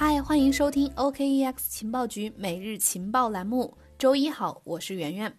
[0.00, 3.76] 嗨，欢迎收听 OKEX 情报局每日情报栏目。
[3.98, 5.36] 周一好，我是圆圆。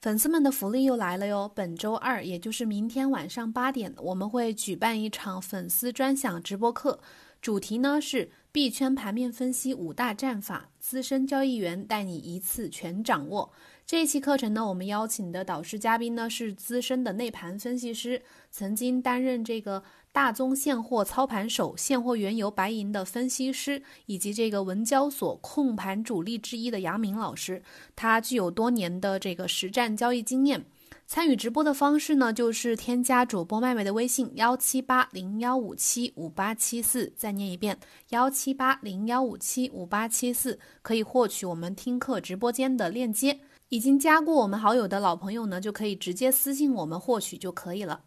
[0.00, 1.48] 粉丝们的福利又来了哟！
[1.54, 6.98] 本周二，也就是明天晚上八点，我们会举办一场粉丝专享直播课，
[7.40, 13.52] 主题呢是币圈盘面分析五大战法，资深交易员带你一次全掌握。
[13.86, 18.20] 这一期课程呢，我们邀请的导师嘉宾呢是资深的内盘分析师，
[18.50, 27.62] 曾经担任这个大宗现货操盘手、现货原油白银的分析师，以及这个文交所控盘主力之一的杨明老师。
[27.94, 30.64] 他具有多年的这个实战交易经验。
[31.06, 37.78] 参与直播的方式呢，就是添加主播麦麦的微信幺七八零幺五七五八七四，再念一遍
[38.08, 43.38] 幺七八零幺五七五八七四，可以获取我们听课直播间的链接。
[43.68, 48.02] 已经加过我们好友的老朋友呢，就可以直接私信我们获取就可以了。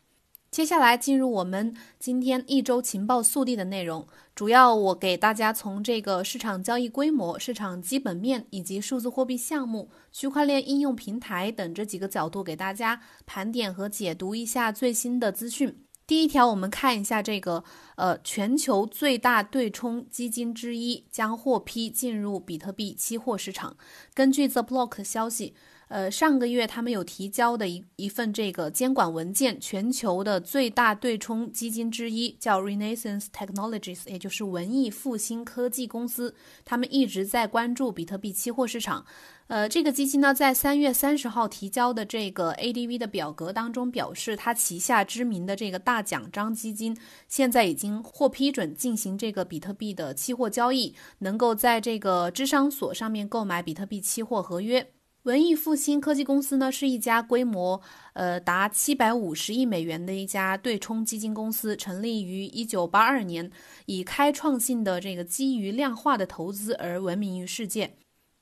[0.50, 15.84] 接下来进入我们今天一周情报速递的内容，主要我给大家从这个市场交易规模、市场基本面以及数字货币项目、区块链应用平台等这几个角度给大家盘点和解读一下最新的资讯。
[16.10, 17.64] 第一条，我们看一下这个，
[17.96, 23.78] 呃，全球最大对冲基金之一将获批进入比特币期货市场。
[24.16, 25.54] 根据 The Block 消息，
[25.90, 39.04] 呃，上个月他们有提交的一一份这个监管文件，全球的最大对冲基金之一叫 Renaissance Technologies，也就是文艺复兴科技公司，他们一直在关注比特币期货市场。
[39.48, 46.96] 呃，这个基金呢，在三月三十号提交的这个 ADV 的表格当中表示，它旗下知名的这个大奖章基金
[47.28, 54.88] 现在已经获批准进行这个比特币的期货交易，能够在这个智商所上面购买比特币期货合约。
[55.24, 57.82] 文艺复兴科技公司呢，是一家规模
[58.14, 63.52] 呃达七百五十亿美元的一家对冲基金公司，成立于一九八二年，
[63.86, 67.96] 以开创性的这个基于量化的投资而闻名于世界。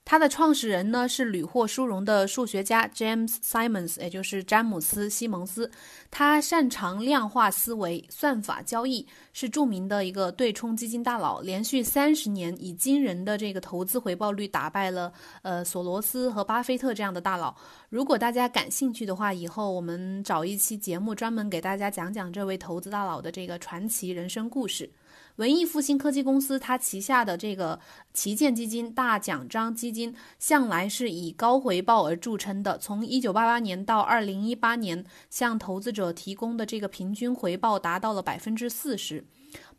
[0.10, 5.70] 它的创始人呢是屡获殊荣的数学家 James Simons，也就是詹姆斯·西蒙斯。
[6.10, 11.42] 他擅长量化思维、算法交易，是著名的一个对冲基金大佬。
[11.42, 17.54] 连续三十年以惊人的这个投资回报率打败了呃索罗斯和巴菲特这样的大佬。
[17.90, 24.90] 如果大家感兴趣的话，以后我们找一期节目专门给大家讲讲这位投资大佬的这个传奇人生故事。
[25.38, 27.80] 文艺复兴科技公司，它旗下的这个
[28.12, 32.78] 旗舰基金大奖章基金，向来是以高回报而著称的。
[32.80, 39.24] 从一九八八年到二零一八年，向投资者提供的这个平均回报达到了百分之四十。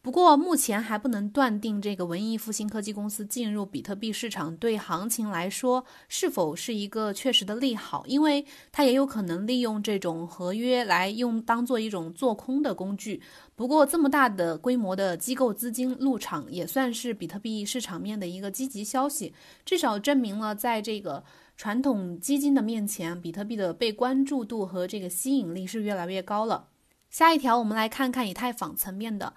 [0.08, 8.42] 不过，目前还不能断定这个文艺复兴科技公司进入比特币市场对行情来说是否是一个确实的利好，因为
[8.72, 13.20] 它也有可能利用这种合约来用当做一种做空的工具。
[13.54, 19.34] 不过，这么大的规模的机构资金入场，也算是比特币市场面的一个积极消息，
[19.66, 21.22] 至少证明了在这个
[21.58, 26.69] 传统基金的面前，比特币的被关注度和这个吸引力是越来越高了。
[27.10, 29.34] 下一条，我们来看看以太坊层面的。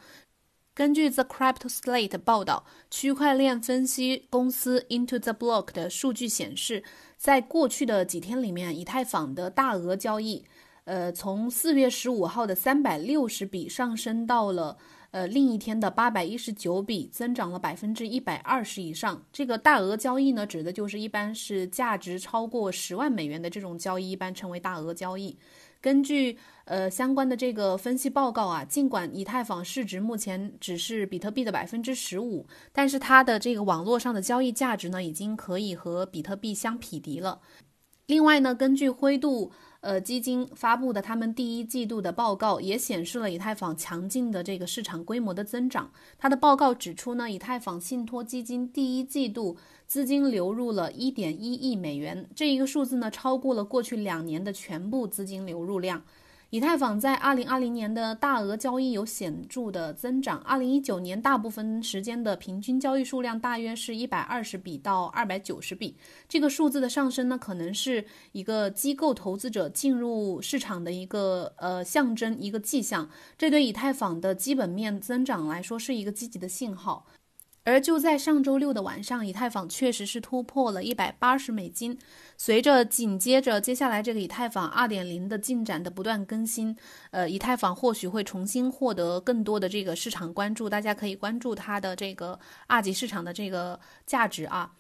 [0.74, 6.82] 根据 The Crypto Slate 报道，区块链分析公司 Into the Block 的数据显示，
[7.18, 10.46] 在过去的几天里面，以太坊的大额交易，
[10.86, 14.78] 呃，从四月十五号的三百六十笔上升到了
[15.12, 19.22] 呃另一天的八百一十九笔，增长了百分之一百二十以上。
[19.34, 25.38] 这个大额交易呢，指的就是一般是价值超过十万美元的这种交易，一般称为大额交易。
[25.82, 26.38] 根据
[26.72, 37.42] 呃相关的这个分析报告啊，尽管以太坊市值目前只是比特币的百分之十五，但是它的这个网络上的交易价值呢，已经可以和比特币相匹敌了。
[38.06, 39.52] 另外呢，根据灰度。
[39.82, 45.92] 呃，基金发布的他们第一季度的报告也显示了以太坊强劲的这个市场规模的增长。
[46.20, 49.58] 它的报告指出呢，以太坊信托基金第一季度
[49.88, 56.04] 资金流入了一点一亿美元，这一个数字呢，超过了过去两年的全部资金流入量。
[56.52, 60.38] 以太坊在二零二零年的大额交易有显著的增长。
[60.40, 65.96] 二零一九年大部分时间的平均交易数量大约是一百二十笔到二百九十笔。
[66.28, 68.04] 这个数字的上升呢，可能是
[68.34, 73.10] 一个机构投资者进入市场的一个呃象征，一个迹象。
[73.38, 77.06] 这对以太坊的基本面增长来说是一个积极的信号。
[77.64, 81.96] 而就在上周六的晚上，以太坊确实是突破了一百八十美金。
[82.44, 86.76] 随着紧接着接下来这个以太坊二点零的进展的不断更新，
[87.12, 90.68] 呃，以太坊或许会重新获得更多的这个市场关注。
[90.68, 94.74] 大家可以关注它的这个二级市场的这个价值啊。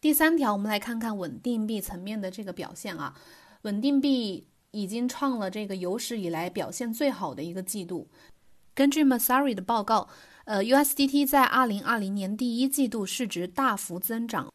[0.00, 3.14] 第三条，我们来看看稳定币层面的这个表现啊。
[3.62, 8.08] 稳定币已经创了这个有史以来表现最好的一个季度。
[8.74, 10.08] 根据 Masari 的报告。
[10.46, 14.48] 呃，USDT 在二零二零年第一季度市值大幅增长。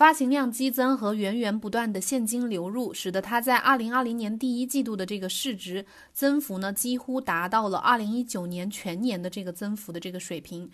[0.00, 10.70] 发行量激增和源源不断的现金流入，使得它在二零二零年第一季度的这个市值增幅呢，几乎达到了二零一九年全年的这个增幅的这个水平。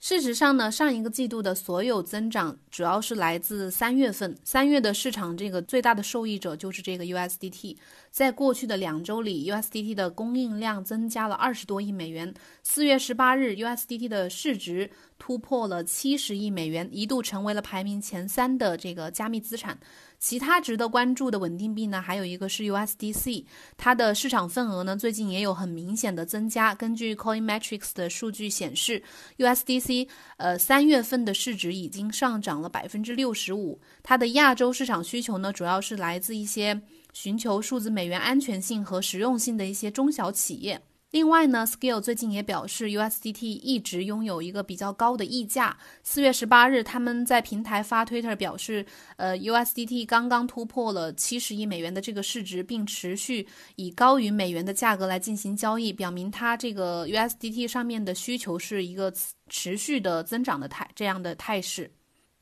[0.00, 7.76] 事实上呢，上一个季度的所有增长主要是来自三月份，三月的市场这个最大的受益者就是这个 USDT。
[8.12, 12.32] 在过去的两周里，USDT 的供应量增加了二十多亿美元。
[12.62, 19.76] 四月十八日，USDT 的市值突破了七十亿美元，一度成为了排名前三的这个加密资产。
[20.18, 23.44] 其他值得关注的稳定币呢，还有一个是 USDC，
[23.76, 26.74] 它的市场份额呢最近也有很明显的增加。
[26.74, 29.02] 根据 Coinmetrics 的数据显示
[29.38, 33.80] ，USDC 呃三月份的市值已经上涨了百分之六十五。
[34.02, 36.80] 它的亚洲市场需求呢，主要是来自一些
[37.12, 40.82] 寻求数字美元安全性和实用性的一些中小企业。
[41.10, 45.74] 另外呢，Skill 最近也表示，USDT 一直拥有一个比较高的溢价。
[46.02, 48.84] 四月十八日，他们在平台发 Twitter 表示，
[49.16, 59.10] 呃，USDT 刚刚突破了七十亿美元的这个市值，并持续以高于美元的价格来进行交易，表明它这个 USDT 上面的需求是一个
[59.48, 61.90] 持续的增长的态这样的态势。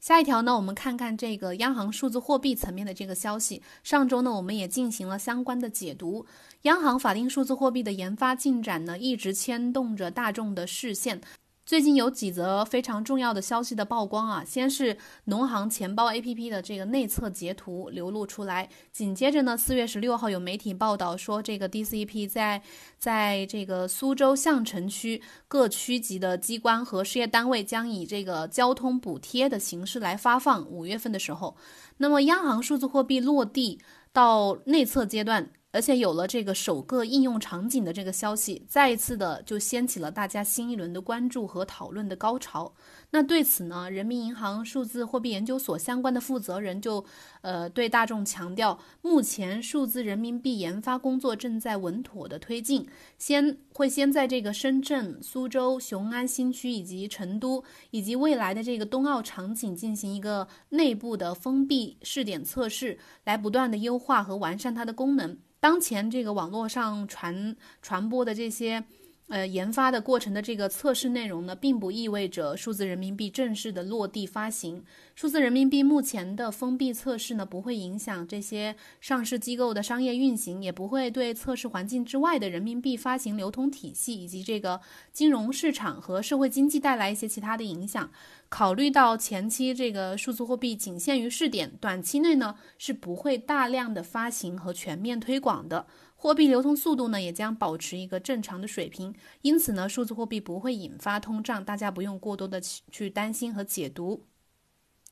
[0.01, 3.63] 下一条呢，我们看看这个央行数字货币层面的这个消息。
[3.83, 6.25] 上周呢，我们也进行了相关的解读。
[6.63, 11.21] 央行法定数字货币的研发进展呢，一直牵动着大众的视线。
[11.67, 22.63] 最近有几则非常重要的消息的曝光啊，先是农行钱包 APP 的这个内测截图流露出来，紧接着呢，四月十六号有媒体报道说，这个 DCP 在
[23.01, 30.65] 在这个苏州相城区各区级的机关和事业单位将以这个交通补贴的形式来发放。
[30.71, 31.57] 五月份的时候，
[31.97, 33.81] 那么央行数字货币落地
[34.13, 35.51] 到内测阶段。
[35.77, 42.73] 而且有了这个首个应用场景的这个消息，再一次的就掀起了大家新一轮的关注和讨论的高潮。
[43.17, 47.03] 那对此呢，人民银行数字货币研究所相关的负责人就，
[47.41, 52.87] 呃，对大众强调，目前数字人民币研发工作正在稳妥的推进，
[53.17, 65.39] 先会先在这个深圳、苏州、雄安新区以及成都，以及未来的这个冬奥场景进行一个内部的封闭试点测试，来不断的优化和完善它的功能。
[65.59, 68.85] 当前这个网络上传传播的这些。
[69.29, 74.85] 呃，研发的过程的这个测试内容呢，并不意味着数字人民币正式的落地发行。
[75.17, 84.81] 数字人民币目前的封闭测试呢，不会影响这些上市机构的商业运行，也不会对测试环境之外的人民币发行流通体系以及这个
[85.13, 88.09] 金融市场和社会经济带来一些其他的影响。
[88.49, 95.89] 考虑到前期这个数字货币仅限于试点，短期内呢是不会大量的发行和全面推广的。
[96.19, 104.25] 货币流通速度呢，也将保持一个正常的水平，因此呢，数字货币不会引发通胀，大家不用过多的去担心和解读。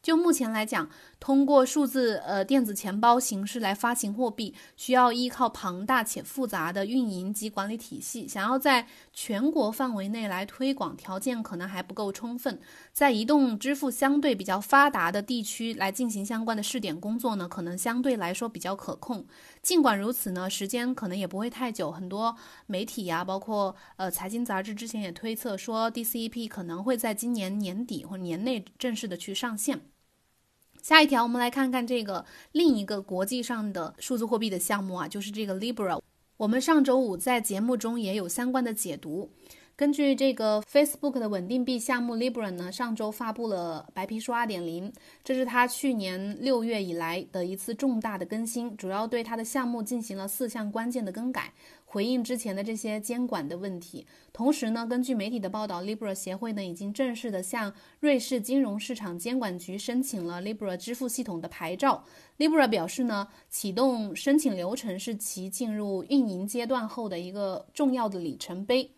[0.04, 8.28] 就目前来讲，通过数字呃电子钱包形式来发行货币，需要依靠庞大且复杂的运营及管理体系。
[8.28, 12.60] 想要在全国范围内来推广，条件可能还不够充分。
[12.92, 19.24] 在移动支付相对比较发达的地区来进行相关的试点工作呢，可能相对来说比较可控。
[19.62, 21.90] 尽管如此呢，时间可能也不会太久。
[21.90, 22.36] 很多
[22.66, 29.80] 媒体呀，包括呃财经杂志之前也推测说，DCEP 可能会在今年年底或年内正式的去上线。
[30.84, 32.22] 下一条，我们来看看这个
[32.52, 35.98] 另一个国际上的数字货币的项目啊，就是这个 Libra。
[36.36, 39.30] 我们上周五在节目中也有相关的解读。
[39.76, 44.92] 根据这个 Facebook 的稳定币项目 Libra 呢，上周发布了白皮书2.0，
[45.24, 51.50] 这是它去年六月以来的一次重大的更新，主要对它的项目进行了四项关键的更改，
[51.94, 54.04] 回应之前的这些监管的问题。
[54.32, 62.02] 同时呢，根据媒体的报道，Libra 协会呢已经正式的向瑞士金融市场监管局申请了 Libra 支付系统的牌照。
[62.38, 68.90] Libra 表示呢，启动申请流程是其进入运营阶段后的一个重要的里程碑。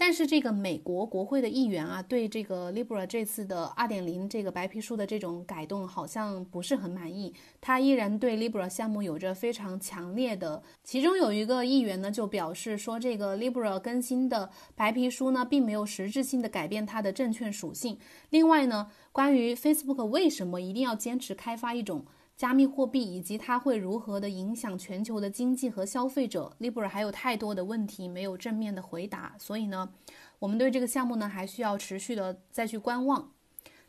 [0.00, 10.62] 但是这个美国国会的议员啊，对这个 Libra 这次的二点零这个白皮书的这种改动好像不是很满意，他依然对 Libra 项目有着非常强烈的。
[10.82, 17.98] 其中有一个议员呢，就表示说，这个 Libra 更新的白皮书呢，并没有实质性的改变它的证券属性。
[18.30, 22.06] 另外呢，关于 Facebook 为什么一定要坚持开发一种。
[22.40, 29.90] 加密货币以及它会如何的影响全球的经济和消费者，Libra 还有太多的问题没有正面的回答，所以呢，
[30.38, 33.30] 我们对这个项目呢还需要持续的再去观望。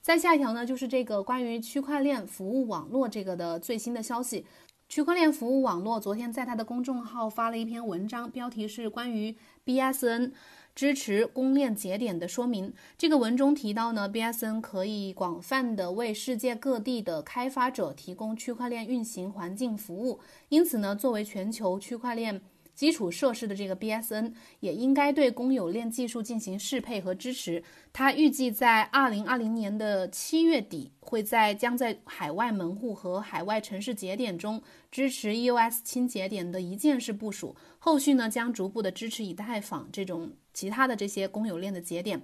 [0.02, 4.46] 再下一条呢，就是这个关于区块链服务网络这个的最新的消息。
[4.90, 9.34] 区块链服务网络昨天在他的公众号发了一篇文章，标题是关于
[9.66, 10.34] BSN
[10.74, 12.74] 支持公链节点的说明。
[12.98, 22.42] 这个文中提到呢，BSN 可以广泛的为世界各地的开发者提供区块链运行环境服务，因此呢，作为全球区块链。
[22.74, 27.64] 基础设施的这个 BSN 也应该对公有链技术进行适配和支持。
[27.94, 37.56] 它预计在二零二零年的七月底，会在将在海外门户和海外城市节点中支持 EOS 清节点的一键式部署。
[37.80, 42.22] 后续呢，将逐步的支持以太坊这种其他的这些公有链的节点。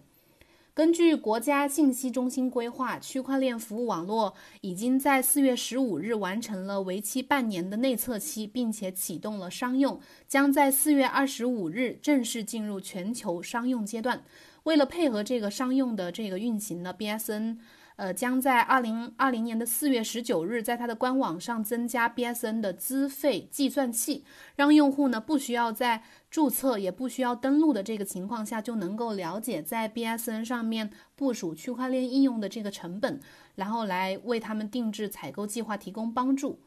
[0.78, 14.24] 根据国家信息中心规划，区块链服务网络已经在四月十五日完成了为期半年的内测期，并且启动了商用，将在四月二十五日正式进入全球商用阶段。
[14.66, 17.58] 为了配合这个商用的这个运行呢，BSN。
[17.98, 24.24] 呃，将在二零二零年的四月十九日，在它的官网上增加 BSN 的资费计算器，
[24.56, 33.20] 让用户呢不需要在注册也不需要登录的这个情况下，就能够了解在 BSN 上面部署区块链应用的这个成本，
[33.56, 36.60] 然后来为他们定制采购计划提供帮助。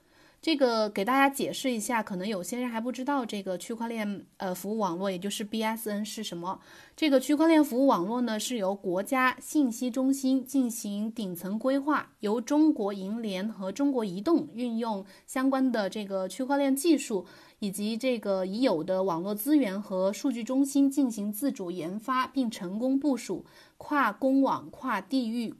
[0.42, 6.58] 这个给大家解释一下，可能有些人还不知道这个区块链呃服务网络，也就是 BSN 是什么。
[6.96, 17.26] 这个区块链服务网络呢，是由国家信息中心进行顶层规划，由中国银联和中国移动运用相关的这个区块链技术
[17.58, 23.44] 以及这个已有的网络资源和数据中心进行自主研发，并成功部署
[23.76, 25.54] 跨公网、跨地域。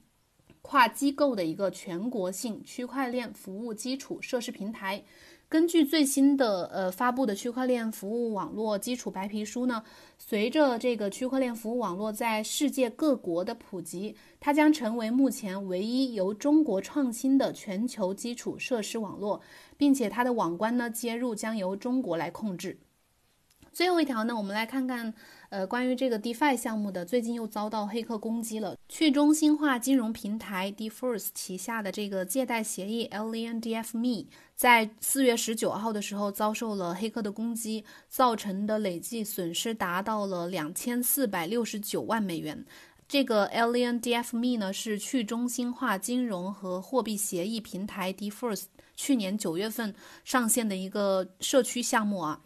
[0.62, 5.02] 跨机构的一个全国性区块链服务基础设施平台。
[5.49, 9.83] 根据最新的呃发布的区块链服务网络基础白皮书呢，
[10.17, 19.40] 随着这个区块链服务网络在世界各国的普及，它将成为目前唯一由中国创新的全球基础设施网络，
[19.76, 22.79] 并且它的网关呢接入将由中国来控制。
[23.73, 25.14] 最后一条呢，我们来看看。
[25.50, 28.76] 呃，关于这个 DeFi 项目的，最近又遭到黑客攻击了。
[28.88, 42.64] 去中心化金融平台 DeForce 旗下的这个借贷协议 LNDFme，在四月十九号的时候遭受了黑客的攻击，造成的累计损失达到了两千四百六十九万美元。
[43.09, 49.92] 这个 LNDFme 呢，是去中心化金融和货币协议平台 DeForce 去年九月份
[50.25, 52.40] 上线的一个社区项目啊。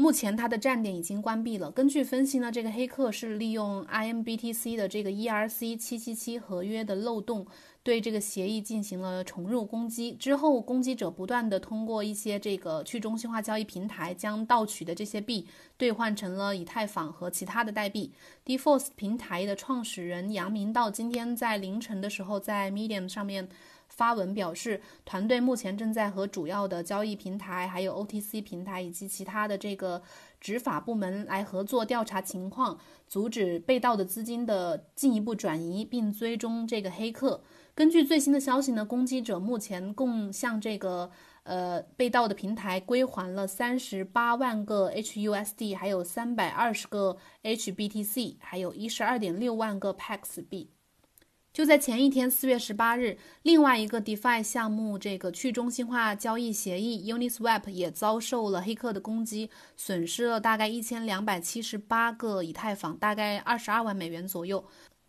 [0.00, 1.72] 目前它的站点已经关闭了。
[1.72, 7.44] 根据分析呢，这个黑客是利用 IMBTC 的这个 ERC 七七七合约的漏洞，
[7.82, 10.12] 对这个协议进行了重入攻击。
[10.12, 18.12] 之后，攻击者不断的通过一些这个去中心化交易平台，将盗取的这些币兑换成了以太坊和其他的代币。
[18.46, 23.48] Deforce 平台的创始人杨明道今天在凌晨的时候在 Medium 上面。
[23.88, 30.02] 发文表示，团队目前正在和主要的交易平台、还有 OTC 平台以及其他的这个
[30.40, 37.42] 执法部门来合作调查情况，阻止被盗的资金的进一步转移，并追踪这个黑客。
[37.74, 41.10] 根据最新的消息呢，攻击者目前共向这个
[41.44, 50.70] 呃被盗的平台归还了三十八万个 HUSD，还有三百二十个 HBTC，还有一十二点六万个 PAX 币。
[51.52, 64.64] 就在前一天，四月十八日，另外一个 DeFi 项目，这个去中心化交易协议 Uniswap 也遭受了黑客的攻击，损失了大概一千两百七十八个以太坊，大概二十二万美元左右。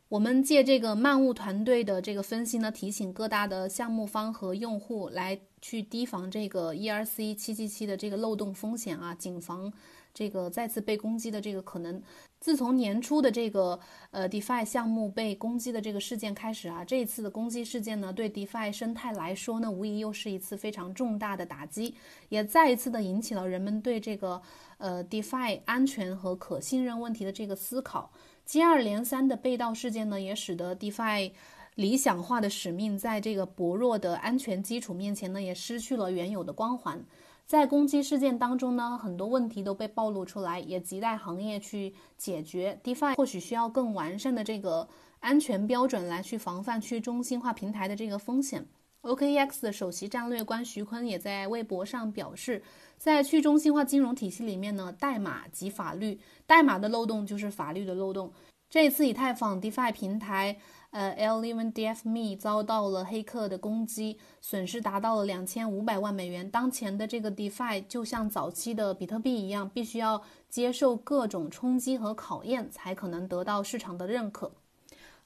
[0.07, 9.71] 我们借这个漫雾团队的这个分析呢，提醒各大的项目方和用户来去提防这个 ERC 七七七的这个漏洞风险啊，谨防。
[10.11, 12.01] 这个再次被攻击的这个可能，
[12.39, 13.77] 自从年初的这个
[14.11, 21.93] 呃 DeFi 项目被攻击的这个事件开始啊，这一次的攻击事件呢，对 DeFi 生态来说呢，无疑又是一次非常重大的打击，
[22.29, 24.41] 也再一次的引起了人们对这个
[24.77, 28.09] 呃 DeFi 安全和可信任问题的这个思考。
[28.45, 31.31] 接二连三的被盗事件呢，也使得 DeFi
[31.75, 37.03] 理想化的使命在这个薄弱的安全基础面前呢，也失去了原有的光环。
[37.49, 42.79] 在攻击事件当中呢，很多问题都被暴露出来，也亟待行业去解决。
[42.83, 44.87] DeFi 或许需要更完善的这个
[45.19, 48.67] 安全标准来去防范去中心化平台的这个风险。
[49.01, 52.61] OKEX 的首席战略官徐坤也在微博上表示，
[52.99, 58.31] 在去中心化金融体系里面呢，代码即法律，代码的漏洞就是法律的漏洞。
[58.69, 60.59] 这一次以太坊 DeFi 平台。
[60.91, 66.49] 呃，L even DF me 遭到了黑客的攻击，损失达到了两千五百万美元。
[66.49, 74.51] 当前的这个 DeFi 就像早期的比特币一样，必须要接受各种冲击和考验，才可能得到市场的认可。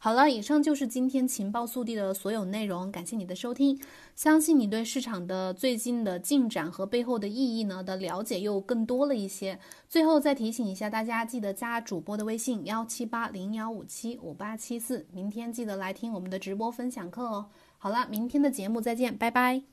[0.04, 3.80] 好了，以上就是今天情报速递的所有内容，感谢你的收听。
[4.18, 9.58] 相信你对市场的最近的进展和背后的意义呢的了解又更多了一些。
[9.88, 17.46] 最后再提醒一下大家，记得加主播的微信幺七八零幺五七五八七四，明天记得来听我们的直播分享课哦。
[17.78, 19.73] 好了，明天的节目再见，拜拜。